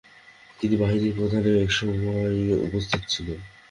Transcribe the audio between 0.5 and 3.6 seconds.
তিন বাহিনীর প্রধানেরাও এ সময় উপস্থিত ছিলেন।